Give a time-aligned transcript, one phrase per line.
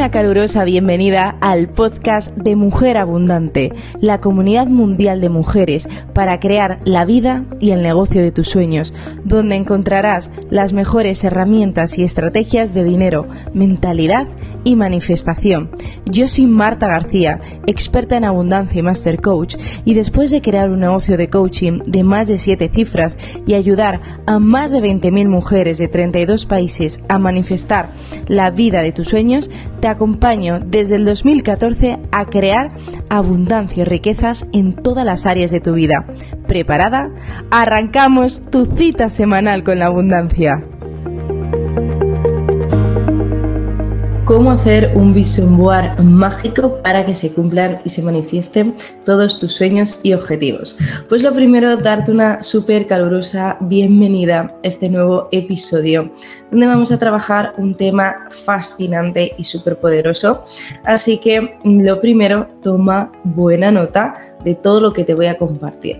[0.00, 6.80] Una calurosa bienvenida al podcast de Mujer Abundante, la comunidad mundial de mujeres para crear
[6.86, 8.94] la vida y el negocio de tus sueños,
[9.24, 14.26] donde encontrarás las mejores herramientas y estrategias de dinero, mentalidad
[14.64, 15.70] y manifestación.
[16.10, 20.80] Yo soy Marta García, experta en abundancia y master coach, y después de crear un
[20.80, 25.78] negocio de coaching de más de 7 cifras y ayudar a más de 20.000 mujeres
[25.78, 27.90] de 32 países a manifestar
[28.28, 32.72] la vida de tus sueños, te acompaño desde el 2014 a crear
[33.08, 36.06] abundancia y riquezas en todas las áreas de tu vida.
[36.46, 37.10] ¿Preparada?
[37.50, 40.64] Arrancamos tu cita semanal con la abundancia.
[44.30, 49.54] Cómo hacer un vision board mágico para que se cumplan y se manifiesten todos tus
[49.54, 50.78] sueños y objetivos.
[51.08, 56.12] Pues lo primero, darte una súper calurosa bienvenida a este nuevo episodio,
[56.52, 60.44] donde vamos a trabajar un tema fascinante y súper poderoso.
[60.84, 65.98] Así que lo primero, toma buena nota de todo lo que te voy a compartir.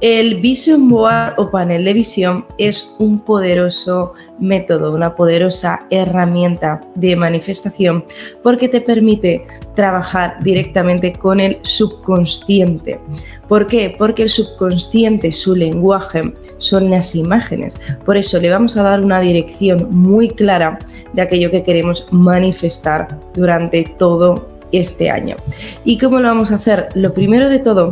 [0.00, 7.14] El Vision Board o panel de visión es un poderoso método, una poderosa herramienta de
[7.16, 8.04] manifestación
[8.42, 13.00] porque te permite trabajar directamente con el subconsciente.
[13.48, 13.94] ¿Por qué?
[13.96, 17.78] Porque el subconsciente, su lenguaje, son las imágenes.
[18.04, 20.78] Por eso le vamos a dar una dirección muy clara
[21.12, 25.36] de aquello que queremos manifestar durante todo este año.
[25.84, 26.88] ¿Y cómo lo vamos a hacer?
[26.94, 27.90] Lo primero de todo,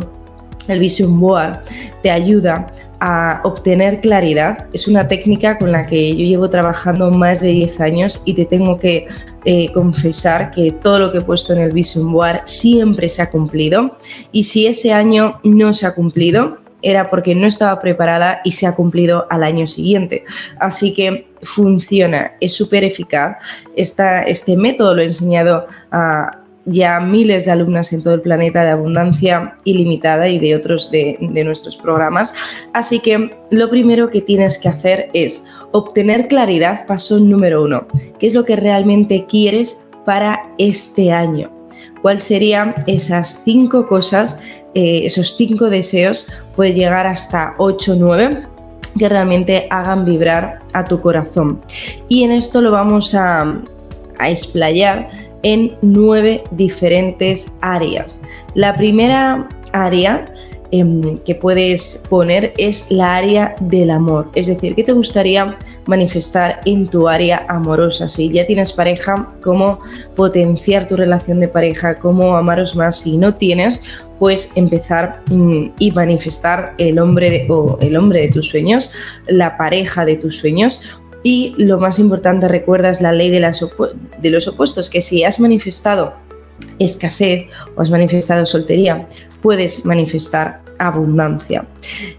[0.67, 1.59] el Vision Board
[2.01, 4.67] te ayuda a obtener claridad.
[4.73, 8.45] Es una técnica con la que yo llevo trabajando más de 10 años y te
[8.45, 9.07] tengo que
[9.43, 13.31] eh, confesar que todo lo que he puesto en el Vision Board siempre se ha
[13.31, 13.97] cumplido.
[14.31, 18.67] Y si ese año no se ha cumplido, era porque no estaba preparada y se
[18.67, 20.23] ha cumplido al año siguiente.
[20.59, 23.37] Así que funciona, es súper eficaz.
[23.75, 28.69] este método lo he enseñado a ya miles de alumnas en todo el planeta de
[28.69, 32.35] abundancia ilimitada y de otros de, nuestros programas.
[32.73, 37.87] Así que lo primero que tienes que hacer es obtener claridad, paso número uno.
[38.19, 41.49] ¿Qué es lo que realmente quieres para este año?
[42.01, 44.41] ¿Cuáles serían esas cinco cosas,
[44.73, 46.29] eh, esos cinco deseos?
[46.55, 48.47] Puede llegar hasta 8 o 9
[48.97, 51.61] que realmente hagan vibrar a tu corazón.
[52.09, 53.61] Y en esto lo vamos a,
[54.19, 58.21] a explayar en nueve diferentes áreas.
[58.53, 60.25] La primera área
[60.71, 66.61] em, que puedes poner es la área del amor, es decir, ¿qué te gustaría manifestar
[66.65, 68.07] en tu área amorosa?
[68.07, 69.79] Si ya tienes pareja, cómo
[70.15, 73.01] potenciar tu relación de pareja, cómo amaros más.
[73.01, 73.83] Si no tienes,
[74.21, 78.91] pues empezar mm, y manifestar el hombre o el hombre de tus sueños,
[79.25, 80.85] la pareja de tus sueños
[81.23, 86.13] y lo más importante, recuerda, es la ley de, los opuestos, que si has manifestado
[86.79, 89.07] escasez o has manifestado soltería,
[89.41, 91.65] puedes manifestar abundancia.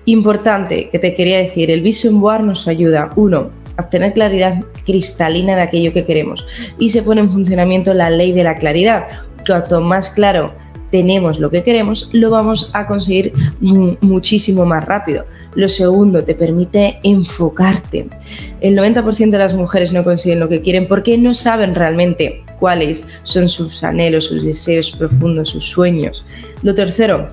[0.05, 5.57] Importante que te quería decir, el Vision Board nos ayuda, uno, a obtener claridad cristalina
[5.57, 6.47] de aquello que queremos
[6.79, 9.07] y se pone en funcionamiento la ley de la claridad.
[9.47, 10.53] Cuanto más claro
[10.91, 15.25] tenemos lo que queremos, lo vamos a conseguir muchísimo más rápido.
[15.55, 18.09] Lo segundo, te permite enfocarte.
[18.61, 23.07] El 90% de las mujeres no consiguen lo que quieren porque no saben realmente cuáles
[23.23, 26.25] son sus anhelos, sus deseos profundos, sus sueños.
[26.63, 27.29] Lo tercero,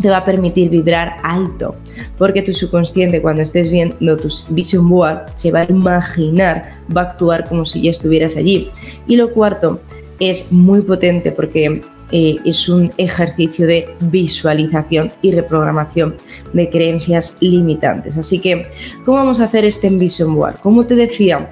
[0.00, 1.74] te va a permitir vibrar alto,
[2.16, 7.04] porque tu subconsciente cuando estés viendo tu vision board se va a imaginar, va a
[7.06, 8.70] actuar como si ya estuvieras allí.
[9.06, 9.80] Y lo cuarto,
[10.20, 16.16] es muy potente porque eh, es un ejercicio de visualización y reprogramación
[16.52, 18.16] de creencias limitantes.
[18.16, 18.66] Así que,
[19.04, 20.58] ¿cómo vamos a hacer este Vision Board?
[20.60, 21.50] Como te decía,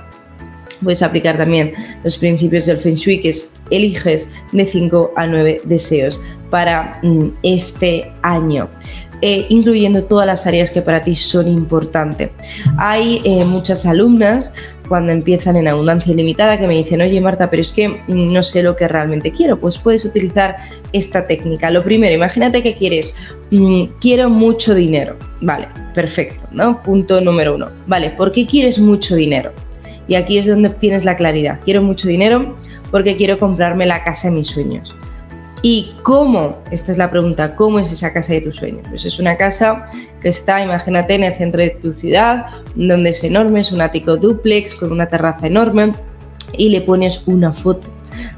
[0.83, 1.75] puedes aplicar también
[2.05, 7.29] los principios del Feng Shui, que es eliges de 5 a 9 deseos para mm,
[7.43, 8.69] este año.
[9.23, 12.31] Eh, incluyendo todas las áreas que para ti son importantes.
[12.77, 14.53] Hay eh, muchas alumnas
[14.89, 18.63] cuando empiezan en abundancia ilimitada que me dicen, oye Marta, pero es que no sé
[18.63, 20.57] lo que realmente quiero, pues puedes utilizar
[20.93, 21.71] esta técnica.
[21.71, 23.15] Lo primero, imagínate que quieres,
[23.51, 25.17] mm, quiero mucho dinero.
[25.41, 26.83] Vale, perfecto, ¿no?
[26.83, 27.69] Punto número uno.
[27.87, 29.53] Vale, ¿por qué quieres mucho dinero?
[30.09, 31.61] Y aquí es donde tienes la claridad.
[31.65, 32.55] Quiero mucho dinero
[32.91, 34.95] porque quiero comprarme la casa de mis sueños.
[35.63, 36.63] ¿Y cómo?
[36.71, 38.87] Esta es la pregunta, ¿cómo es esa casa de tus sueños?
[38.89, 39.91] Pues es una casa
[40.31, 44.75] está, imagínate, en el centro de tu ciudad, donde es enorme, es un ático duplex
[44.75, 45.93] con una terraza enorme
[46.57, 47.89] y le pones una foto.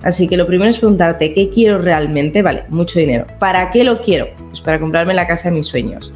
[0.02, 2.42] Así que lo primero es preguntarte, ¿qué quiero realmente?
[2.42, 3.26] Vale, mucho dinero.
[3.38, 4.28] ¿Para qué lo quiero?
[4.50, 6.12] Pues para comprarme la casa de mis sueños.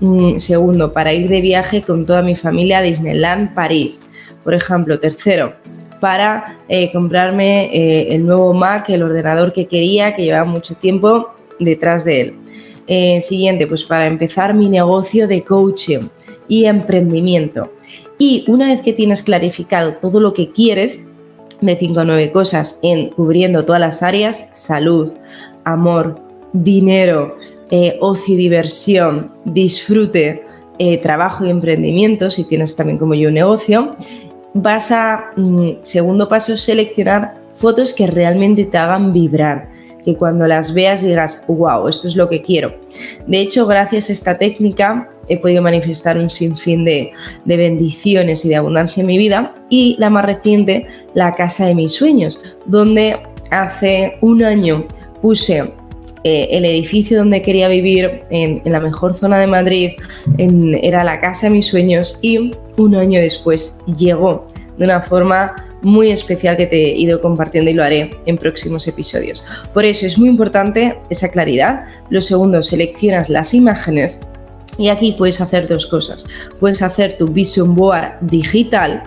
[0.00, 4.06] Mm, segundo, para ir de viaje con toda mi familia a Disneyland París.
[4.42, 5.54] Por ejemplo, tercero,
[6.00, 11.34] para eh, comprarme eh, el nuevo Mac, el ordenador que quería, que llevaba mucho tiempo
[11.58, 12.34] detrás de él.
[12.86, 16.08] Eh, siguiente, pues para empezar mi negocio de coaching
[16.48, 17.72] y emprendimiento.
[18.18, 21.00] Y una vez que tienes clarificado todo lo que quieres,
[21.60, 25.12] de 5 a 9 cosas, en cubriendo todas las áreas, salud,
[25.64, 26.20] amor,
[26.52, 27.38] dinero,
[28.00, 30.44] ocio y diversión, disfrute,
[31.02, 33.96] trabajo y emprendimiento, si tienes también como yo un negocio,
[34.52, 39.68] vas a, mm, segundo paso, seleccionar fotos que realmente te hagan vibrar,
[40.04, 42.74] que cuando las veas digas, wow, esto es lo que quiero.
[43.26, 47.12] De hecho, gracias a esta técnica he podido manifestar un sinfín de,
[47.44, 51.74] de bendiciones y de abundancia en mi vida y la más reciente, la casa de
[51.74, 53.18] mis sueños, donde
[53.50, 54.86] hace un año
[55.22, 55.72] puse
[56.26, 59.90] eh, el edificio donde quería vivir, en, la mejor zona de Madrid,
[60.38, 64.46] era la casa de mis sueños y un año después llegó
[64.78, 65.54] de una forma
[65.84, 69.44] muy especial que te he ido compartiendo y lo haré en próximos episodios.
[69.72, 71.84] Por eso es muy importante esa claridad.
[72.10, 74.18] Lo segundo, seleccionas las imágenes
[74.78, 76.26] y aquí puedes hacer dos cosas.
[76.58, 79.02] Puedes hacer tu vision board digital,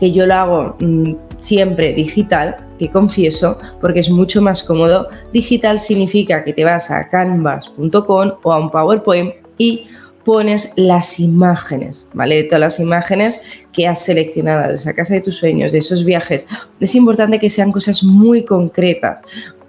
[0.00, 5.08] que yo lo hago mm, siempre digital, te confieso, porque es mucho más cómodo.
[5.32, 9.86] Digital significa que te vas a canvas.com o a un PowerPoint y
[10.24, 12.44] pones las imágenes, ¿vale?
[12.44, 13.42] Todas las imágenes
[13.72, 16.46] que has seleccionado de esa casa de tus sueños, de esos viajes.
[16.80, 19.20] Es importante que sean cosas muy concretas,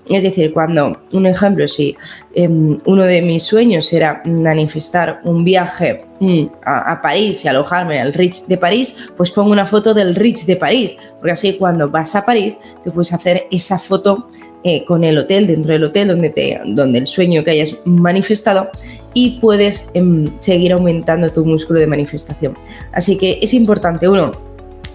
[0.10, 1.96] es decir, cuando, un ejemplo, si
[2.36, 8.14] em, uno de mis sueños era manifestar un viaje mm, a, París y alojarme al
[8.14, 12.16] Rich de París, pues pongo una foto del Rich de París, porque así cuando vas
[12.16, 14.28] a París te puedes hacer esa foto
[14.66, 18.70] eh, con el hotel, dentro del hotel donde, te, donde el sueño que hayas manifestado
[19.14, 22.58] y puedes em, seguir aumentando tu músculo de manifestación.
[22.92, 24.32] Así que es importante, uno,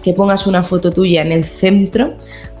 [0.03, 2.13] que pongas una foto tuya en el centro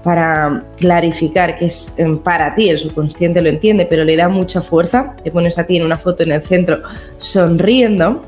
[0.03, 4.61] para clarificar que es em, para ti, el subconsciente lo entiende, pero le da mucha
[4.61, 6.79] fuerza, te pones a ti en una foto en el centro
[7.17, 8.23] sonriendo.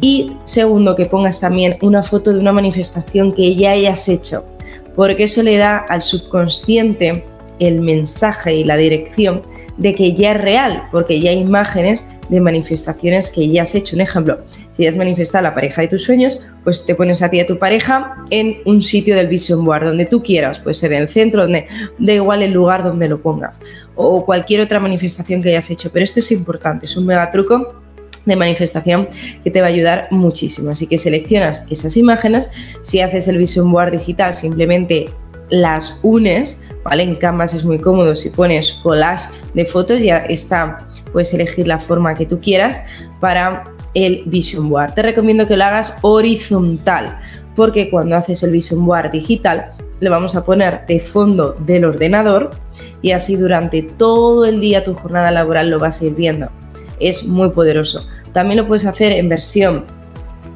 [0.00, 4.44] Y segundo, que pongas también una foto de una manifestación que ya hayas hecho,
[4.94, 7.24] porque eso le da al subconsciente
[7.58, 9.42] el mensaje y la dirección
[9.78, 13.96] de que ya es real, porque ya hay imágenes de manifestaciones que ya has hecho.
[13.96, 14.38] Un ejemplo,
[14.72, 17.46] si has manifestado la pareja de tus sueños, pues te pones a ti y a
[17.46, 21.08] tu pareja en un sitio del Vision Board, donde tú quieras, puede ser en el
[21.08, 21.66] centro, donde
[21.98, 23.60] da igual el lugar donde lo pongas,
[23.94, 25.90] o cualquier otra manifestación que hayas hecho.
[25.92, 27.74] Pero esto es importante, es un mega truco
[28.24, 29.08] de manifestación
[29.42, 30.70] que te va a ayudar muchísimo.
[30.70, 32.50] Así que seleccionas esas imágenes,
[32.82, 35.10] si haces el Vision Board digital, simplemente
[35.50, 37.02] las unes, ¿vale?
[37.02, 41.78] En Canvas es muy cómodo, si pones collage de fotos ya está, puedes elegir la
[41.78, 42.82] forma que tú quieras
[43.20, 43.64] para
[43.94, 44.94] el Vision Board.
[44.94, 47.18] Te recomiendo que lo hagas horizontal,
[47.54, 52.50] porque cuando haces el Vision Board digital, le vamos a poner de fondo del ordenador
[53.02, 56.48] y así durante todo el día tu jornada laboral lo vas a ir viendo.
[56.98, 58.04] Es muy poderoso.
[58.32, 59.84] También lo puedes hacer en versión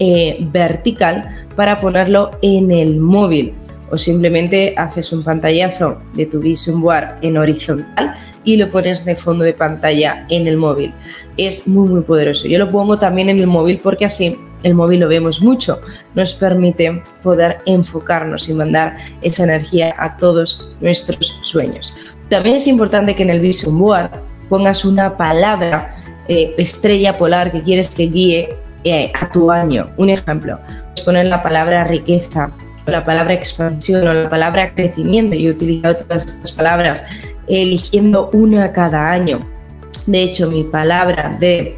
[0.00, 3.54] eh, vertical para ponerlo en el móvil
[3.90, 9.16] o simplemente haces un pantallazo de tu Vision Board en horizontal y lo pones de
[9.16, 10.94] fondo de pantalla en el móvil.
[11.36, 12.48] Es muy muy poderoso.
[12.48, 15.80] Yo lo pongo también en el móvil porque así el móvil lo vemos mucho.
[16.14, 21.96] Nos permite poder enfocarnos y mandar esa energía a todos nuestros sueños.
[22.30, 24.10] También es importante que en el Vision Board
[24.48, 25.96] pongas una palabra
[26.28, 29.86] eh, estrella polar que quieres que guíe eh, a tu año.
[29.96, 30.58] Un ejemplo,
[31.04, 32.50] poner la palabra riqueza,
[32.86, 35.36] la palabra expansión o la palabra crecimiento.
[35.36, 37.04] Yo he utilizado todas estas palabras
[37.48, 39.40] eligiendo una cada año.
[40.06, 41.76] De hecho, mi palabra de,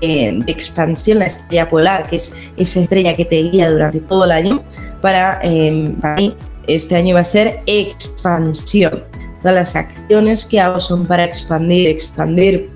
[0.00, 4.32] eh, expansión, la estrella polar, que es esa estrella que te guía durante todo el
[4.32, 4.62] año,
[5.00, 6.34] para, eh, mí
[6.68, 9.02] este año va a ser expansión.
[9.40, 12.68] Todas las acciones que hago son para expandir, expandir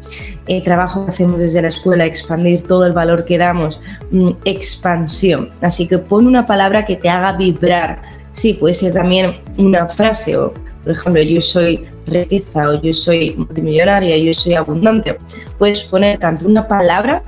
[0.49, 3.81] el trabajo que hacemos desde la escuela, expandir todo el valor que damos,
[4.11, 5.51] mm, expansión.
[5.61, 8.03] Así que pon una palabra que te haga vibrar.
[8.33, 13.35] Sí, puede ser también una frase o, por ejemplo, yo soy riqueza o yo soy
[13.37, 15.17] multimillonaria, yo soy abundante.
[15.59, 17.23] Puedes poner tanto una palabra,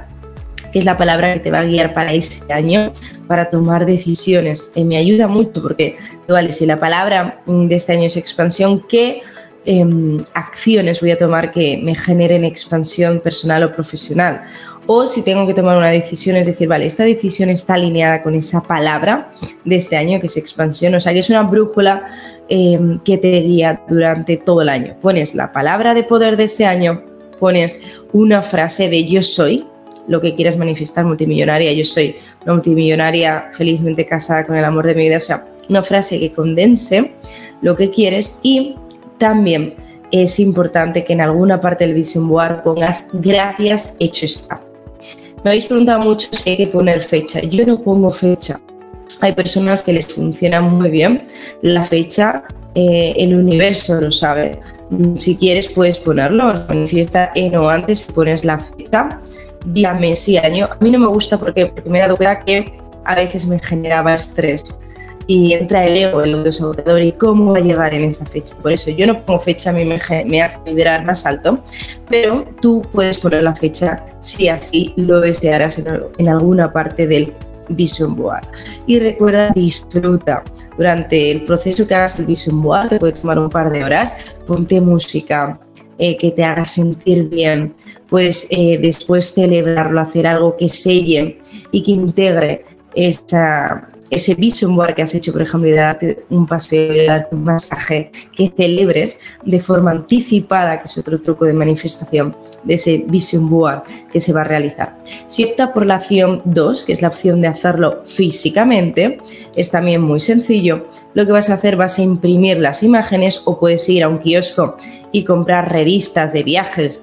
[0.72, 2.92] que es la palabra que te va a guiar para ese año,
[3.26, 4.72] para tomar decisiones.
[4.74, 5.96] Y me ayuda mucho porque,
[6.28, 9.22] vale, si la palabra de este año es expansión, ¿qué
[9.64, 14.42] em, acciones voy a tomar que me generen expansión personal o profesional?
[14.86, 18.34] O si tengo que tomar una decisión, es decir, vale, esta decisión está alineada con
[18.34, 19.30] esa palabra
[19.64, 23.40] de este año que es expansión, o sea que es una brújula Em, que te
[23.40, 24.96] guía durante todo el año.
[25.00, 27.02] Pones la palabra de poder de ese año,
[27.40, 27.82] pones
[28.12, 29.64] una frase de yo soy,
[30.08, 34.94] lo que quieras manifestar multimillonaria, yo soy una multimillonaria felizmente casada con el amor de
[34.94, 37.14] mi vida, o sea, una frase que condense
[37.62, 38.74] lo que quieres y
[39.16, 39.72] también
[40.12, 44.60] es importante que en alguna parte del vision board pongas gracias, hecho está.
[45.42, 47.40] Me habéis preguntado mucho si hay que poner fecha.
[47.40, 48.60] Yo no pongo fecha.
[49.20, 51.26] Hay personas que les funciona muy bien
[51.62, 52.44] la fecha,
[52.75, 54.58] eh, el universo lo sabe.
[55.18, 59.20] Si quieres puedes ponerlo, manifiesta en o antes y pones la fecha,
[59.66, 60.66] día, mes y año.
[60.66, 62.73] A mí no me gusta porque, porque me he dado cuenta que
[63.04, 64.62] a veces me generaba estrés
[65.26, 68.54] y entra el ego, el autosabotador y cómo va a llegar en esa fecha.
[68.61, 71.62] Por eso yo no pongo fecha, a mí me, me hace vibrar más alto,
[72.08, 75.87] pero tú puedes poner la fecha si así lo desearás en,
[76.18, 77.32] en alguna parte del
[77.68, 78.47] Vision Board.
[78.87, 80.42] Y recuerda, disfruta.
[80.76, 84.16] Durante el proceso que hagas el Vision Board, que puede tomar un par de horas,
[84.47, 85.59] ponte música,
[85.99, 87.75] eh, que te haga sentir bien,
[88.09, 91.38] pues eh, después celebrarlo, hacer algo que selle
[91.71, 96.46] y que integre esa, ese vision board que has hecho, por ejemplo, de darte un
[96.46, 101.52] paseo, de darte un masaje, que celebres de forma anticipada, que es otro truco de
[101.52, 103.82] manifestación de ese vision board
[104.12, 104.96] que se va a realizar.
[105.26, 109.18] Si opta por la opción 2, que es la opción de hacerlo físicamente,
[109.54, 110.87] es también muy sencillo.
[111.14, 114.18] Lo que vas a hacer vas a imprimir las imágenes o puedes ir a un
[114.18, 114.76] kiosco
[115.12, 117.02] y comprar revistas de viajes,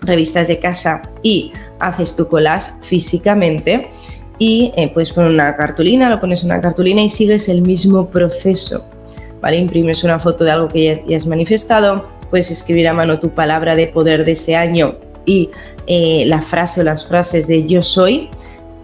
[0.00, 3.90] revistas de casa y haces tu collage físicamente
[4.38, 8.08] y eh, puedes poner una cartulina, lo pones en una cartulina y sigues el mismo
[8.08, 8.86] proceso.
[9.40, 9.58] ¿vale?
[9.58, 13.74] Imprimes una foto de algo que ya, has manifestado, puedes escribir a mano tu palabra
[13.74, 15.50] de poder de ese año y
[15.86, 18.28] eh, la frase o las frases de yo soy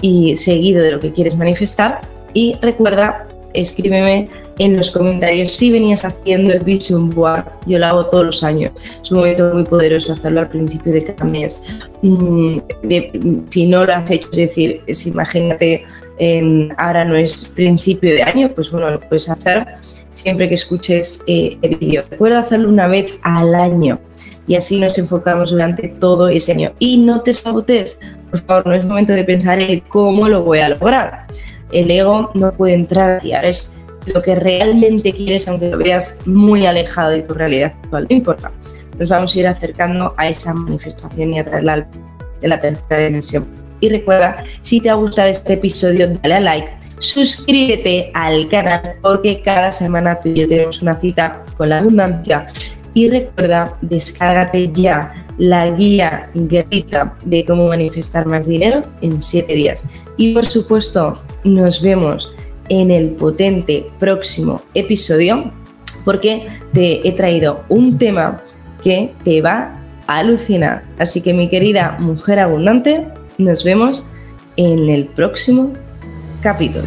[0.00, 2.00] y seguido de lo que quieres manifestar.
[2.32, 7.44] Y recuerda escríbeme en los comentarios si venías haciendo el Vision Board.
[7.66, 8.72] Yo lo hago todos los años.
[9.02, 11.62] Es un momento muy poderoso hacerlo al principio de cada mes.
[12.02, 12.58] Mm,
[13.50, 15.84] si no lo has hecho, es decir, imagínate,
[16.78, 19.66] ahora no es principio de año, pues bueno, lo puedes hacer
[20.10, 22.04] siempre que escuches eh, el vídeo.
[22.08, 23.98] Recuerda hacerlo una vez al año
[24.46, 26.72] y así nos enfocamos durante todo ese año.
[26.78, 27.98] Y no te sabotes,
[28.30, 31.26] por favor, no es momento de pensar en cómo lo voy a lograr
[31.74, 36.26] el ego no puede entrar y ahora es lo que realmente quieres, aunque lo veas
[36.26, 38.50] muy alejado de tu realidad actual, no importa.
[38.98, 41.88] Nos vamos a ir acercando a esa manifestación y a traerla
[42.40, 43.46] de la tercera dimensión.
[43.80, 46.68] Y recuerda, si te ha gustado este episodio, dale a like,
[46.98, 52.46] suscríbete al canal porque cada semana tú y yo tenemos una cita con la abundancia.
[52.94, 59.84] Y recuerda, descárgate ya la guía gratuita de cómo manifestar más dinero en 7 días.
[60.16, 62.32] Y por supuesto, nos vemos
[62.68, 65.52] en el potente próximo episodio
[66.04, 68.42] porque te he traído un tema
[68.82, 69.72] que te va
[70.06, 70.84] a alucinar.
[70.98, 73.06] Así que mi querida mujer abundante,
[73.38, 74.06] nos vemos
[74.56, 75.72] en el próximo
[76.42, 76.86] capítulo.